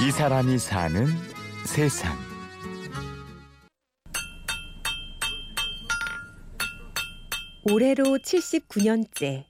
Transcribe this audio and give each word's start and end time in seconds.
이 0.00 0.12
사람이 0.12 0.58
사는 0.58 1.08
세상. 1.64 2.16
올해로 7.64 8.04
79년째. 8.18 9.42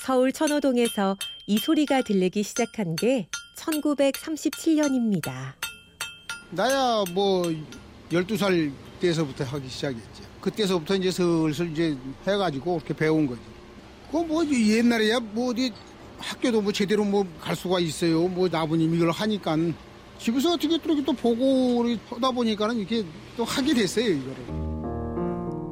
서울 0.00 0.34
천호동에서 0.34 1.16
이 1.46 1.56
소리가 1.56 2.02
들리기 2.02 2.42
시작한 2.42 2.94
게 2.94 3.26
1937년입니다. 3.56 5.54
나야 6.50 7.02
뭐 7.14 7.44
12살 8.10 8.70
때서부터 9.00 9.44
하기 9.44 9.66
시작했지. 9.66 10.22
그때서부터 10.42 10.96
이제 10.96 11.10
슬슬 11.10 11.72
이제 11.72 11.96
해가지고 12.26 12.80
그렇게 12.80 12.92
배운 12.92 13.26
거지. 13.26 13.40
그뭐 14.10 14.44
옛날에야 14.44 15.20
뭐 15.20 15.52
어디 15.52 15.72
학교도 16.18 16.62
뭐 16.62 16.72
제대로 16.72 17.04
뭐 17.04 17.24
갈 17.40 17.54
수가 17.56 17.80
있어요. 17.80 18.28
뭐 18.28 18.48
아버님이 18.50 18.96
이걸 18.96 19.10
하니까 19.10 19.56
집에서 20.18 20.52
어떻게 20.52 20.68
또 20.78 20.92
이렇게 20.92 21.04
또 21.04 21.12
보고 21.12 21.84
하다 22.10 22.30
보니까는 22.30 22.76
이렇게 22.78 23.04
또 23.36 23.44
하게 23.44 23.74
됐어요 23.74 24.06
이거를. 24.06 24.64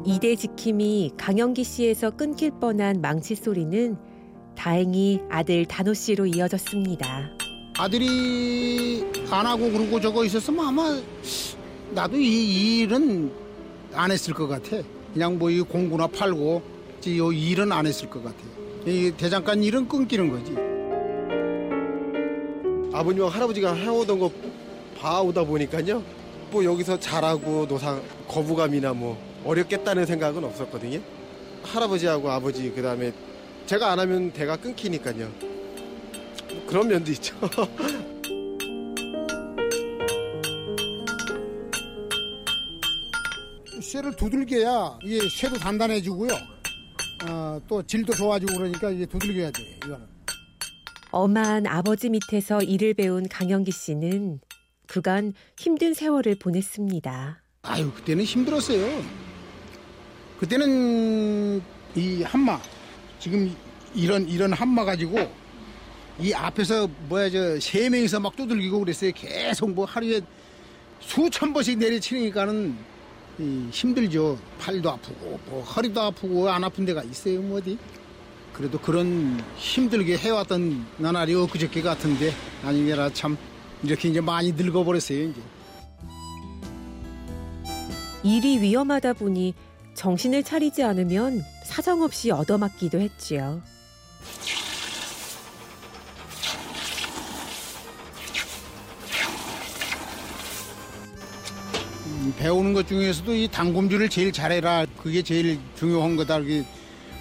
이대 0.04 0.34
지킴이 0.34 1.12
강영기 1.16 1.62
씨에서 1.64 2.10
끊길 2.10 2.50
뻔한 2.60 3.00
망치 3.00 3.34
소리는 3.36 3.96
다행히 4.56 5.20
아들 5.30 5.64
단호 5.64 5.94
씨로 5.94 6.26
이어졌습니다. 6.26 7.30
아들이 7.78 9.04
안 9.30 9.46
하고 9.46 9.70
그러고 9.70 10.00
저거 10.00 10.24
있었으면 10.24 10.66
아마 10.66 11.00
나도 11.92 12.18
이, 12.18 12.26
이 12.26 12.78
일은 12.80 13.32
안 13.94 14.10
했을 14.10 14.34
것 14.34 14.48
같아. 14.48 14.76
그냥 15.14 15.38
뭐 15.38 15.50
이 15.50 15.60
공구나 15.60 16.06
팔고 16.06 16.62
이 17.04 17.50
일은 17.50 17.70
안 17.72 17.86
했을 17.86 18.10
것 18.10 18.22
같아. 18.22 18.36
이 18.84 19.12
대장간 19.16 19.62
일은 19.62 19.86
끊기는 19.86 20.28
거지. 20.28 20.52
아버님하고 22.92 23.30
할아버지가 23.30 23.74
해오던 23.74 24.18
거 24.18 24.30
봐오다 24.98 25.44
보니까요. 25.44 26.02
뭐 26.50 26.64
여기서 26.64 26.98
잘하고 26.98 27.66
노상 27.66 28.02
거부감이나 28.28 28.92
뭐 28.92 29.16
어렵겠다는 29.44 30.04
생각은 30.06 30.42
없었거든요. 30.44 31.00
할아버지하고 31.62 32.28
아버지 32.30 32.70
그다음에 32.72 33.12
제가 33.66 33.92
안 33.92 34.00
하면 34.00 34.32
대가 34.32 34.56
끊기니까요. 34.56 35.30
그런 36.66 36.88
면도 36.88 37.12
있죠. 37.12 37.36
쇠를 43.80 44.14
두들겨야 44.16 44.98
이게 45.04 45.20
쇠도 45.28 45.56
단단해지고요. 45.58 46.51
어, 47.28 47.60
또 47.68 47.82
질도 47.82 48.14
좋아지고 48.14 48.54
그러니까 48.56 48.90
이게 48.90 49.06
두들겨야 49.06 49.50
돼. 49.50 49.62
이거는. 49.76 50.06
엄한 51.10 51.66
아버지 51.66 52.08
밑에서 52.08 52.62
일을 52.62 52.94
배운 52.94 53.28
강영기 53.28 53.70
씨는 53.70 54.40
그간 54.86 55.34
힘든 55.58 55.92
세월을 55.94 56.36
보냈습니다. 56.38 57.42
아유 57.62 57.92
그때는 57.92 58.24
힘들었어요. 58.24 59.02
그때는 60.40 61.62
이 61.94 62.22
한마 62.22 62.60
지금 63.18 63.54
이런 63.94 64.26
이런 64.28 64.52
한마 64.52 64.84
가지고 64.84 65.18
이 66.18 66.32
앞에서 66.32 66.88
뭐야 67.08 67.30
저 67.30 67.58
세 67.60 67.88
명이서 67.90 68.18
막 68.20 68.34
두들기고 68.34 68.80
그랬어요. 68.80 69.12
계속 69.14 69.70
뭐 69.70 69.84
하루에 69.84 70.20
수천 71.00 71.52
번씩 71.52 71.78
내리치니까는 71.78 72.70
이 72.70 72.91
힘들죠. 73.38 74.38
팔도 74.58 74.90
아프고 74.90 75.38
뭐 75.46 75.62
허리도 75.62 76.00
아프고 76.00 76.50
안 76.50 76.64
아픈 76.64 76.84
데가 76.84 77.02
있어요. 77.02 77.40
뭐 77.40 77.58
어디. 77.58 77.78
그래도 78.52 78.78
그런 78.78 79.42
힘들게 79.56 80.16
해왔던 80.18 80.86
나날이 80.98 81.34
엊그저께 81.34 81.80
같은데 81.80 82.32
아니게라 82.62 83.10
참 83.12 83.36
이렇게 83.82 84.08
이제 84.08 84.20
많이 84.20 84.52
늙어버렸어요. 84.52 85.24
이제. 85.24 85.40
일이 88.22 88.60
위험하다 88.60 89.14
보니 89.14 89.54
정신을 89.94 90.44
차리지 90.44 90.82
않으면 90.82 91.42
사정없이 91.64 92.30
얻어맞기도 92.30 93.00
했지요. 93.00 93.62
배우는 102.38 102.72
것 102.72 102.86
중에서도 102.86 103.34
이 103.34 103.48
당금질을 103.48 104.08
제일 104.08 104.32
잘해라. 104.32 104.86
그게 105.02 105.22
제일 105.22 105.58
중요한 105.76 106.16
거다. 106.16 106.38
이게 106.38 106.64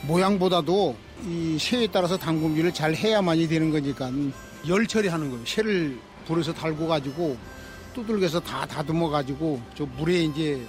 모양보다도 0.07 0.95
이 1.27 1.57
쇠에 1.59 1.88
따라서 1.91 2.17
당금질을 2.17 2.73
잘 2.73 2.95
해야만이 2.95 3.47
되는 3.47 3.72
거니까 3.72 4.11
열 4.67 4.88
처리하는 4.88 5.29
거예요. 5.29 5.45
쇠를 5.45 5.97
불에서 6.25 6.53
달고 6.53 6.88
가지고 6.88 7.38
두들겨서 7.94 8.39
다 8.39 8.66
다듬어 8.66 9.09
가지고 9.09 9.61
저 9.75 9.85
물에 9.97 10.23
이제 10.23 10.61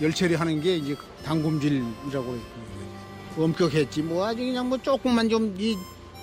열 0.00 0.12
처리하는 0.12 0.60
게 0.60 0.76
이제 0.76 0.96
당금질이라고 1.24 2.34
했고 2.34 3.42
엄격했지. 3.42 4.02
뭐 4.02 4.26
아주 4.26 4.38
그냥 4.38 4.68
뭐 4.68 4.78
조금만 4.78 5.28
좀 5.28 5.54
이 5.58 5.76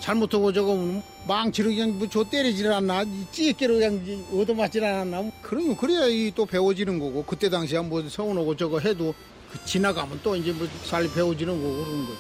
잘못하고 0.10 0.54
저거 0.54 0.78
망치로 1.28 1.70
그냥 1.70 1.98
뭐저 1.98 2.24
때리질 2.30 2.72
않나 2.72 3.04
찌개로 3.32 3.74
그냥 3.80 4.24
얻어맞질 4.32 4.84
않았나 4.84 5.32
그러면 5.42 5.76
그래야 5.76 6.06
이 6.06 6.32
또 6.36 6.46
배워지는 6.46 7.00
거고 7.00 7.24
그때 7.24 7.50
당시야 7.50 7.82
뭐 7.82 8.08
서운하고 8.08 8.56
저거 8.56 8.80
해도 8.80 9.16
그 9.52 9.66
지나가면 9.66 10.20
또 10.22 10.36
이제 10.36 10.52
뭐 10.52 10.68
잘 10.86 11.10
배워지는 11.12 11.60
거고 11.60 11.84
그런 11.86 12.06
거지. 12.06 12.20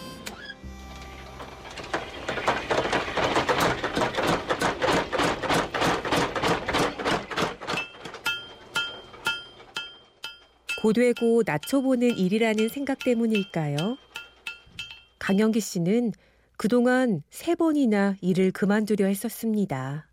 고되고 10.81 11.44
낮춰보는 11.45 12.18
일이라는 12.18 12.69
생각 12.69 13.00
때문일까요? 13.00 13.97
강영기 15.19 15.59
씨는 15.59 16.12
그동안 16.57 17.21
세 17.29 17.55
번이나 17.55 18.16
일을 18.21 18.51
그만두려 18.51 19.05
했었습니다. 19.07 20.07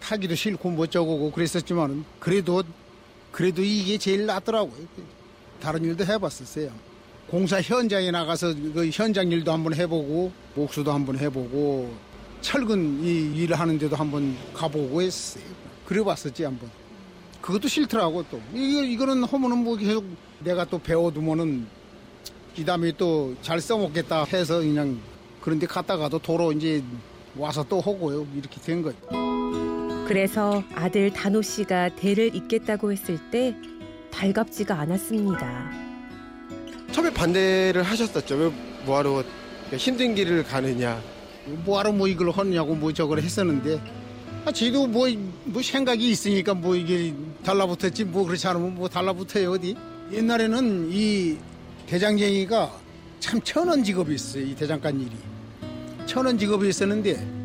타기도 0.00 0.34
싫고 0.34 0.70
뭐 0.70 0.86
저거고 0.86 1.30
그랬었지만은 1.30 2.04
그래도 2.18 2.62
그래도 3.30 3.62
이게 3.62 3.96
제일 3.98 4.26
낫더라고요. 4.26 4.86
다른 5.60 5.84
일도 5.84 6.04
해봤었어요. 6.04 6.70
공사 7.28 7.60
현장에 7.60 8.10
나가서 8.10 8.54
그 8.74 8.90
현장 8.92 9.30
일도 9.30 9.52
한번 9.52 9.74
해보고 9.74 10.32
목수도 10.54 10.92
한번 10.92 11.18
해보고 11.18 11.94
철근 12.40 13.02
이 13.04 13.42
일을 13.42 13.58
하는데도 13.58 13.94
한번 13.94 14.36
가보고 14.52 15.00
했어요. 15.00 15.44
그래 15.86 16.02
봤었지 16.02 16.44
한번. 16.44 16.68
그것도 17.40 17.68
싫더라고 17.68 18.24
또. 18.30 18.40
이거 18.52 18.82
이거는 18.82 19.24
하면은 19.24 19.58
뭐 19.58 19.76
계속 19.76 20.04
내가 20.40 20.64
또 20.64 20.78
배워두면은 20.78 21.66
이 22.56 22.64
다음에 22.64 22.92
또 22.92 23.34
잘 23.40 23.60
써먹겠다 23.60 24.24
해서 24.24 24.58
그냥 24.58 25.00
그런데 25.42 25.66
갔다가도 25.66 26.20
도로 26.20 26.52
이제 26.52 26.82
와서 27.36 27.64
또 27.68 27.80
하고요. 27.80 28.26
이렇게 28.34 28.60
된 28.60 28.82
거죠. 28.82 28.96
그래서 30.06 30.62
아들 30.74 31.12
단호 31.12 31.42
씨가 31.42 31.96
대를 31.96 32.34
잇겠다고 32.34 32.92
했을 32.92 33.18
때 33.30 33.54
달갑지가 34.10 34.78
않았습니다. 34.78 35.70
처음에 36.92 37.12
반대를 37.12 37.82
하셨었죠. 37.82 38.34
왜 38.36 38.52
뭐하러 38.86 39.24
힘든 39.76 40.14
길을 40.14 40.44
가느냐. 40.44 41.00
뭐하러 41.64 41.92
뭐 41.92 42.06
이걸 42.06 42.30
하느냐고 42.30 42.74
뭐 42.74 42.92
저걸 42.92 43.20
했었는데 43.20 43.80
아, 44.44 44.52
지도 44.52 44.86
뭐, 44.86 45.08
뭐 45.44 45.62
생각이 45.62 46.10
있으니까 46.10 46.54
뭐 46.54 46.74
이게 46.74 47.14
달라붙었지 47.44 48.04
뭐 48.04 48.24
그렇지 48.24 48.46
않으면 48.46 48.74
뭐 48.74 48.88
달라붙어요 48.88 49.52
어디 49.52 49.76
옛날에는 50.12 50.88
이 50.92 51.36
대장쟁이가 51.86 52.72
참 53.20 53.40
천원 53.42 53.82
직업이 53.84 54.14
있어요 54.14 54.44
이 54.44 54.54
대장간 54.54 55.00
일이 55.00 55.10
천원 56.06 56.38
직업이 56.38 56.68
있었는데 56.68 57.42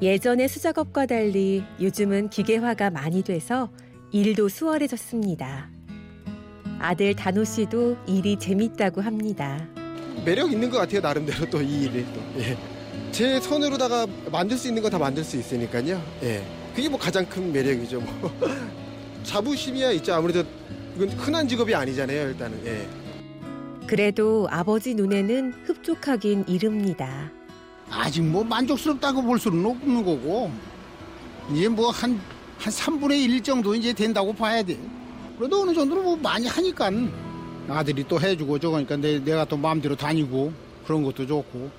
예전의 0.00 0.48
수작업과 0.48 1.06
달리 1.06 1.64
요즘은 1.80 2.30
기계화가 2.30 2.90
많이 2.90 3.22
돼서 3.22 3.70
일도 4.12 4.48
수월해졌습니다. 4.48 5.68
아들 6.78 7.14
단호 7.16 7.42
씨도 7.44 7.96
일이 8.06 8.38
재밌다고 8.38 9.00
합니다. 9.00 9.66
매력 10.24 10.52
있는 10.52 10.70
것 10.70 10.78
같아요. 10.78 11.00
나름대로 11.00 11.48
또 11.50 11.60
이 11.60 11.82
일이 11.84 12.04
또. 12.14 12.20
예. 12.40 12.56
제 13.10 13.40
손으로다가 13.40 14.06
만들 14.30 14.56
수 14.56 14.68
있는 14.68 14.82
거 14.82 14.88
다 14.88 14.98
만들 14.98 15.24
수 15.24 15.36
있으니까요. 15.36 16.00
예. 16.22 16.44
그게 16.76 16.88
뭐 16.88 16.98
가장 16.98 17.26
큰 17.26 17.52
매력이죠. 17.52 18.00
뭐. 18.00 18.30
자부심이야 19.24 19.90
있죠. 19.92 20.14
아무래도 20.14 20.44
이건 20.96 21.08
흔한 21.10 21.48
직업이 21.48 21.74
아니잖아요. 21.74 22.28
일단은. 22.28 22.60
예. 22.66 22.86
그래도 23.88 24.46
아버지 24.50 24.94
눈에는 24.94 25.52
흡족하긴 25.64 26.44
이릅니다. 26.46 27.30
아직 27.88 28.22
뭐 28.22 28.44
만족스럽다고 28.44 29.22
볼 29.22 29.38
수는 29.38 29.64
없는 29.64 30.04
거고 30.04 30.50
이제 31.50 31.68
뭐 31.68 31.90
한한 31.90 32.20
3분의 32.58 33.18
1 33.30 33.42
정도 33.42 33.74
이제 33.74 33.94
된다고 33.94 34.32
봐야 34.34 34.62
돼. 34.62 34.78
그래도 35.38 35.62
어느 35.62 35.72
정도는 35.72 36.02
뭐 36.04 36.16
많이 36.16 36.46
하니까 36.46 36.90
아들이 37.68 38.04
또 38.06 38.20
해주고 38.20 38.58
저거니까 38.58 38.96
내, 38.98 39.18
내가 39.20 39.46
또 39.46 39.56
마음대로 39.56 39.96
다니고 39.96 40.52
그런 40.84 41.02
것도 41.02 41.26
좋고 41.26 41.70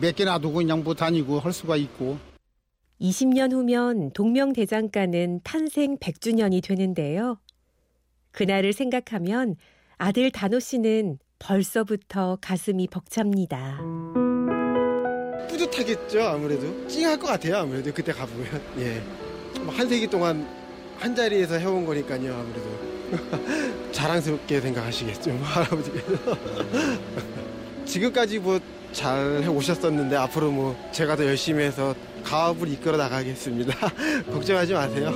몇 0.00 0.14
개 0.16 0.24
놔두고 0.24 0.54
그냥 0.54 0.82
뭐 0.82 0.94
다니고 0.94 1.40
할 1.40 1.52
수가 1.52 1.76
있고 1.76 2.16
20년 3.02 3.52
후면 3.52 4.12
동명대장간은 4.12 5.40
탄생 5.44 5.98
100주년이 5.98 6.62
되는데요. 6.62 7.38
그날을 8.32 8.72
생각하면 8.72 9.56
아들 9.98 10.30
단호 10.30 10.58
씨는 10.58 11.18
벌써부터 11.44 12.38
가슴이 12.40 12.88
벅찹니다. 12.88 13.78
뿌듯하겠죠 15.50 16.22
아무래도? 16.22 16.88
찡할 16.88 17.18
것 17.18 17.26
같아요 17.26 17.58
아무래도 17.58 17.92
그때 17.92 18.12
가보면. 18.12 18.62
예. 18.80 19.02
뭐한 19.60 19.86
세기 19.86 20.06
동안 20.06 20.46
한 20.98 21.14
자리에서 21.14 21.56
해온 21.56 21.84
거니까요 21.84 22.34
아무래도. 22.34 23.92
자랑스럽게 23.92 24.60
생각하시겠죠 24.62 25.32
뭐 25.32 25.44
할아버지께서. 25.46 26.36
지금까지 27.84 28.38
뭐잘해 28.38 29.46
오셨었는데 29.46 30.16
앞으로 30.16 30.50
뭐 30.50 30.90
제가 30.92 31.14
더 31.14 31.26
열심히 31.26 31.62
해서 31.64 31.94
가업을 32.24 32.68
이끌어 32.68 32.96
나가겠습니다. 32.96 33.74
걱정하지 34.32 34.72
마세요. 34.72 35.10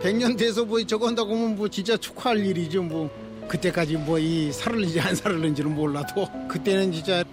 100년 0.00 0.38
돼서 0.38 0.64
뭐 0.64 0.80
저거 0.86 1.08
한다고 1.08 1.34
하면 1.34 1.56
뭐 1.56 1.68
진짜 1.68 1.96
축하할 1.96 2.38
일이죠 2.38 2.84
뭐 2.84 3.10
그때까지 3.50 3.96
뭐 3.96 4.18
이 4.20 4.52
살을는지 4.52 5.00
안 5.00 5.14
살을는지는 5.14 5.74
몰라도 5.74 6.26
그때는 6.46 6.92
진짜 6.92 7.24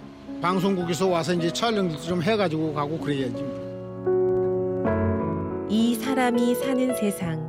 방송국에서 0.42 1.06
와서 1.08 1.32
이제 1.32 1.52
촬영도 1.52 1.96
좀 1.98 2.22
해가지고 2.22 2.74
가고 2.74 2.98
그래야지 2.98 3.44
이 5.70 5.94
사람이 5.94 6.54
사는 6.54 6.94
세상. 6.96 7.46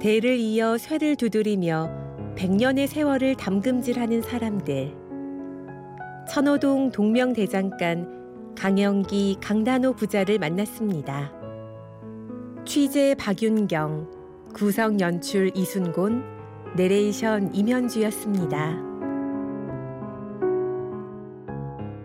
대를 0.00 0.38
이어 0.38 0.78
쇠를 0.78 1.14
두드리며 1.14 1.90
백년의 2.36 2.88
세월을 2.88 3.34
담금질하는 3.36 4.22
사람들. 4.22 4.94
천호동 6.26 6.90
동명대장간 6.90 8.54
강영기 8.56 9.36
강단호 9.42 9.92
부자를 9.92 10.38
만났습니다. 10.38 11.32
취재 12.64 13.14
박윤경, 13.18 14.08
구성 14.54 14.98
연출 15.00 15.50
이순곤, 15.54 16.29
내레이션 16.76 17.54
임현주였습니다. 17.54 18.89